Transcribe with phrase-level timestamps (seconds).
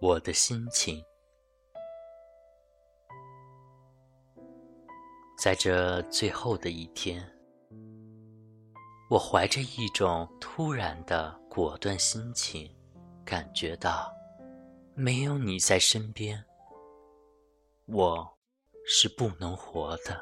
[0.00, 1.04] 我的心情。
[5.38, 7.22] 在这最后的一天，
[9.10, 12.74] 我怀着一种突然的果断心情，
[13.26, 14.10] 感觉到
[14.94, 16.42] 没有你在身边，
[17.84, 18.26] 我
[18.86, 20.18] 是不能活的。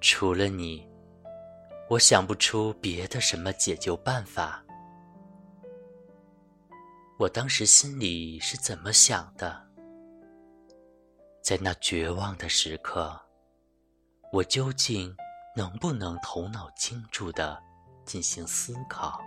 [0.00, 0.88] 除了你，
[1.90, 4.64] 我想不出别的什么解救办法。
[7.18, 9.66] 我当时心里是怎么想的？
[11.42, 13.20] 在那绝望的时刻，
[14.32, 15.12] 我究竟
[15.56, 17.60] 能不能头脑清楚的
[18.04, 19.20] 进行思考？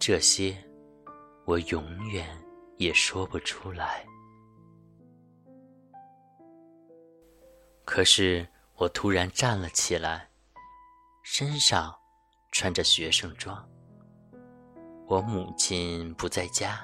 [0.00, 0.58] 这些，
[1.44, 2.36] 我永远
[2.78, 4.04] 也说不出来。
[7.84, 8.44] 可是，
[8.74, 10.28] 我突然站了起来，
[11.22, 11.96] 身上
[12.50, 13.64] 穿着学生装。
[15.08, 16.80] 我母亲不在家。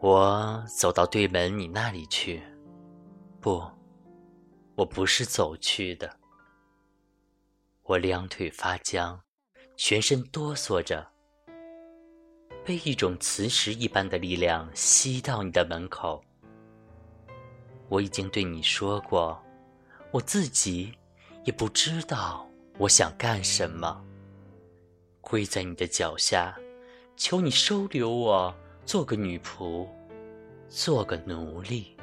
[0.00, 2.42] 我走到对门你那里去，
[3.38, 3.62] 不，
[4.74, 6.10] 我不是走去的。
[7.82, 9.20] 我两腿发僵，
[9.76, 11.06] 全身哆嗦着，
[12.64, 16.24] 被一种磁石一般的力量吸到你的门口。
[17.90, 19.38] 我已经对你说过，
[20.12, 20.94] 我自己
[21.44, 24.02] 也不知道我想干什么，
[25.20, 26.58] 跪在你的脚下，
[27.16, 28.54] 求你收留我。
[28.86, 29.86] 做个女仆，
[30.66, 31.94] 做个奴隶。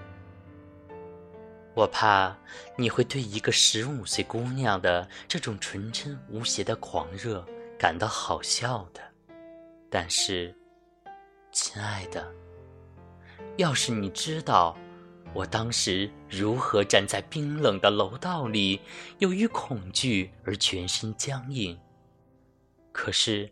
[1.74, 2.38] 我怕
[2.78, 7.44] 你会对一个十五岁姑娘的这种纯真无邪的狂热
[7.80, 9.02] 感到好笑的。
[9.90, 10.56] 但是，
[11.52, 12.32] 亲爱的，
[13.58, 14.78] 要是你知道
[15.34, 18.80] 我当时如何站在冰冷的楼道里，
[19.18, 21.76] 由于恐惧而全身僵硬，
[22.96, 23.52] 可是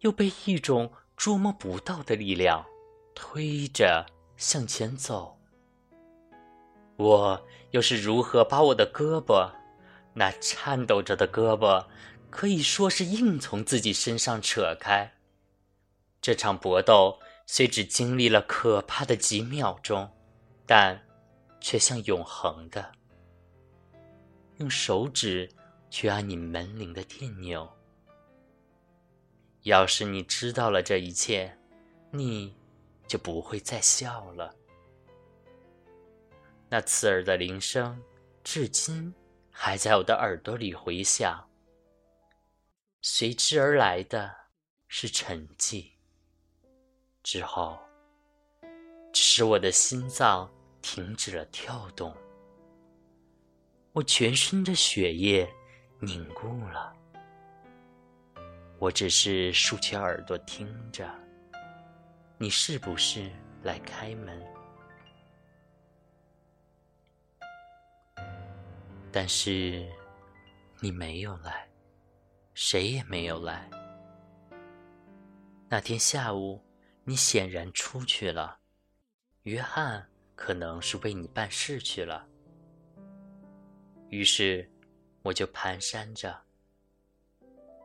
[0.00, 2.66] 又被一种捉摸不到的力量。
[3.14, 4.04] 推着
[4.36, 5.38] 向前走，
[6.96, 9.52] 我又是如何把我的胳膊，
[10.14, 11.86] 那颤抖着的胳膊，
[12.30, 15.12] 可以说是硬从自己身上扯开？
[16.20, 20.10] 这场搏斗虽只经历了可怕的几秒钟，
[20.66, 21.00] 但
[21.60, 22.90] 却像永恒的。
[24.56, 25.48] 用手指
[25.90, 27.70] 去按你门铃的电钮。
[29.62, 31.58] 要是你知道了这一切，
[32.10, 32.54] 你。
[33.10, 34.54] 就不会再笑了。
[36.68, 38.00] 那刺耳的铃声，
[38.44, 39.12] 至今
[39.50, 41.44] 还在我的耳朵里回响。
[43.02, 44.32] 随之而来的
[44.86, 45.90] 是沉寂。
[47.24, 47.80] 之后，
[49.12, 50.48] 使我的心脏
[50.80, 52.16] 停止了跳动。
[53.90, 55.52] 我全身的血液
[55.98, 56.94] 凝固了。
[58.80, 61.06] 我只是竖起耳朵听着。
[62.38, 63.30] 你是不是
[63.62, 64.42] 来开门？
[69.12, 69.86] 但是
[70.80, 71.68] 你没有来，
[72.54, 73.68] 谁也没有来。
[75.68, 76.64] 那天下午，
[77.04, 78.58] 你显然出去了。
[79.42, 82.26] 约翰可能是为你办事去了。
[84.08, 84.66] 于是，
[85.20, 86.34] 我就蹒跚着，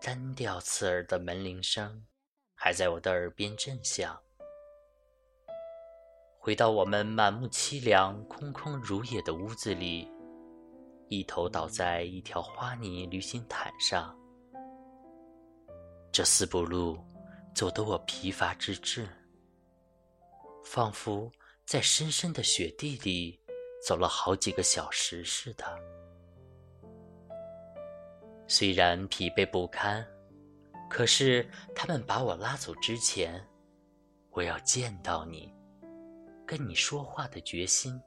[0.05, 2.05] 单调刺耳的门铃声
[2.53, 4.15] 还在我的耳边震响。
[6.37, 10.07] 回到我们满目凄凉、空空如也的屋子里，
[11.09, 14.15] 一头倒在一条花泥旅行毯上。
[16.11, 16.99] 这四步路
[17.55, 19.09] 走得我疲乏之至，
[20.63, 21.31] 仿佛
[21.65, 23.41] 在深深的雪地里
[23.83, 25.94] 走了好几个小时似的。
[28.47, 30.05] 虽然疲惫不堪，
[30.89, 33.43] 可是他们把我拉走之前，
[34.29, 35.53] 我要见到你。
[36.45, 37.99] 跟你说话的决心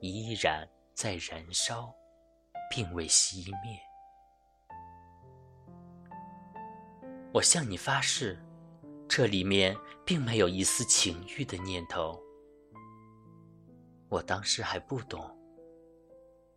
[0.00, 1.94] 依然在燃烧，
[2.70, 3.78] 并未熄灭。
[7.34, 8.42] 我向你发誓，
[9.06, 9.76] 这里面
[10.06, 12.18] 并没有一丝情欲的念头。
[14.08, 15.38] 我当时还不懂，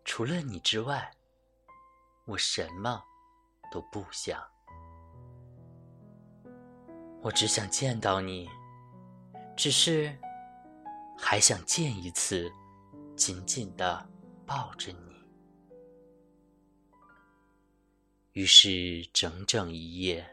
[0.06, 1.10] 除了你之外，
[2.24, 3.04] 我什么
[3.70, 4.42] 都不想。
[7.22, 8.48] 我只想见到你，
[9.56, 10.16] 只是。
[11.22, 12.50] 还想见一次，
[13.14, 14.08] 紧紧的
[14.46, 15.22] 抱着你。
[18.32, 20.26] 于是整整一夜，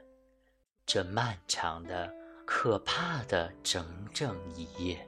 [0.85, 2.09] 这漫长的、
[2.45, 5.05] 可怕的整整一夜，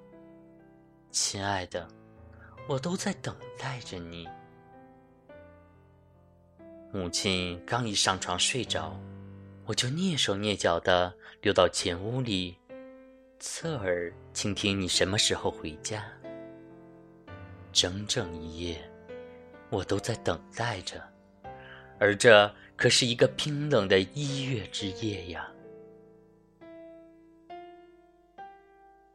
[1.12, 1.88] 亲爱的，
[2.68, 4.28] 我都在等待着你。
[6.92, 9.00] 母亲刚一上床睡着，
[9.66, 12.58] 我就蹑手蹑脚的溜到前屋里，
[13.40, 16.04] 侧耳倾听你什么时候回家。
[17.72, 18.92] 整整一夜，
[19.70, 21.00] 我都在等待着，
[22.00, 25.48] 而这可是一个冰冷的一月之夜呀。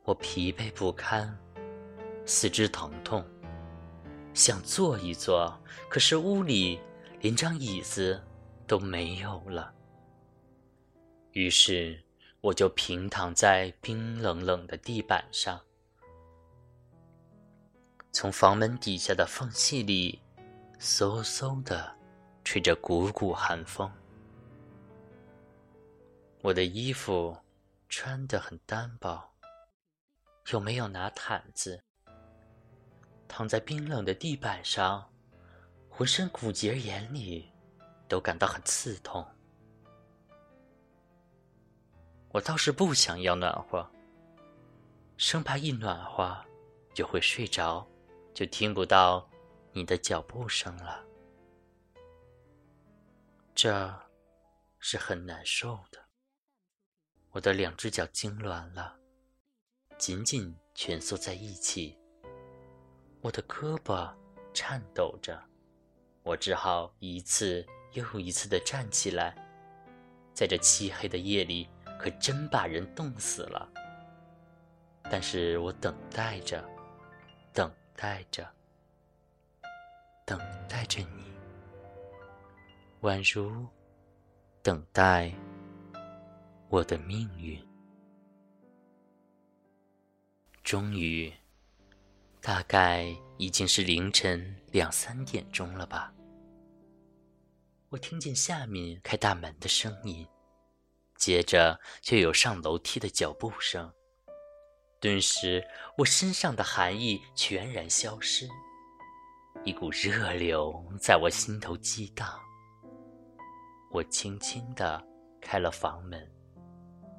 [0.04, 1.36] 我疲惫不堪，
[2.24, 3.24] 四肢疼痛，
[4.32, 5.52] 想坐一坐，
[5.88, 6.78] 可是屋里
[7.24, 8.22] 连张椅子
[8.66, 9.74] 都没有了。
[11.32, 12.04] 于是，
[12.42, 15.58] 我就平躺在冰冷冷的地板上。
[18.12, 20.20] 从房门底下的缝隙里，
[20.78, 21.96] 嗖嗖的
[22.44, 23.90] 吹着股股寒风。
[26.42, 27.34] 我的衣服
[27.88, 29.32] 穿得很单薄，
[30.52, 31.82] 又没有拿毯子，
[33.26, 35.10] 躺在冰冷的地板上，
[35.96, 37.48] 浑身骨节眼里
[38.08, 39.24] 都感到很刺痛。
[42.32, 43.88] 我倒是不想要暖和，
[45.16, 46.44] 生怕一暖和
[46.92, 47.86] 就会睡着。
[48.34, 49.30] 就听不到
[49.72, 51.06] 你的脚步声了，
[53.54, 53.96] 这
[54.80, 56.04] 是很难受的。
[57.30, 58.98] 我的两只脚痉挛了，
[59.96, 61.96] 紧紧蜷缩在一起。
[63.20, 64.12] 我的胳膊
[64.52, 65.40] 颤抖着，
[66.24, 69.36] 我只好一次又一次的站起来。
[70.32, 71.68] 在这漆黑的夜里，
[72.00, 73.72] 可真把人冻死了。
[75.04, 76.68] 但是我等待着，
[77.52, 77.72] 等。
[77.96, 78.44] 待着，
[80.26, 80.36] 等
[80.68, 81.32] 待着你，
[83.02, 83.64] 宛如
[84.64, 85.32] 等待
[86.68, 87.56] 我的命运。
[90.64, 91.32] 终于，
[92.46, 93.06] 大概
[93.38, 96.12] 已经是凌晨两三点钟了吧。
[97.88, 100.28] 我听见下面开大门的声音，
[101.16, 103.90] 接着就有上楼梯的脚步声。
[105.00, 108.46] 顿时，我身上的寒意全然消失，
[109.64, 112.38] 一股热流在我心头激荡。
[113.90, 115.02] 我轻轻地
[115.40, 116.30] 开了房门，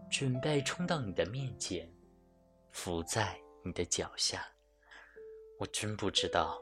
[0.08, 1.92] 准备冲到你的面前，
[2.72, 4.46] 伏在你的脚下。
[5.60, 6.60] 我真不知道，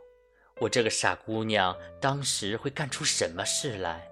[0.62, 4.08] 我这个傻姑娘当时会干出什么事来。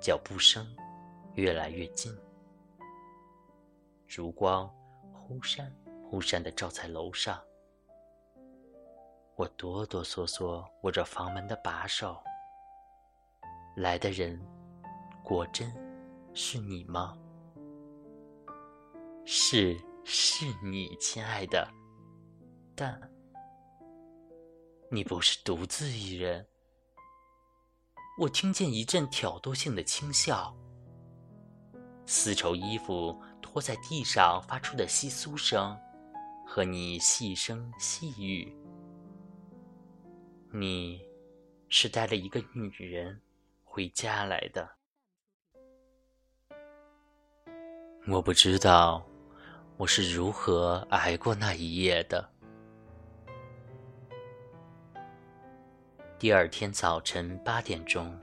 [0.00, 0.66] 脚步声
[1.34, 2.12] 越来越近，
[4.06, 4.70] 烛光。
[5.12, 5.72] 忽闪
[6.02, 7.40] 忽闪的照在楼上，
[9.36, 12.20] 我哆哆嗦嗦握着房门的把手。
[13.76, 14.44] 来的人，
[15.22, 15.72] 果真
[16.34, 17.16] 是你吗？
[19.24, 21.68] 是，是你，亲爱的。
[22.80, 22.98] 但
[24.90, 26.46] 你不是独自一人。
[28.18, 30.56] 我听见一阵挑逗性的轻笑。
[32.06, 33.20] 丝绸衣服。
[33.52, 35.76] 拖在地上发出的窸窣声，
[36.46, 38.56] 和你细声细语。
[40.52, 41.04] 你
[41.68, 43.20] 是带了一个女人
[43.64, 44.70] 回家来的。
[48.06, 49.04] 我不知道
[49.76, 52.30] 我是如何挨过那一夜的。
[56.20, 58.14] 第二天早晨八点钟，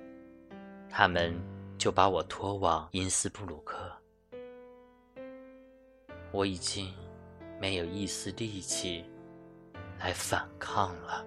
[0.87, 1.35] 他们
[1.79, 3.91] 就把我拖往因斯布鲁克。
[6.31, 6.93] 我已经
[7.59, 9.03] 没有一丝力气
[9.97, 11.25] 来反抗了。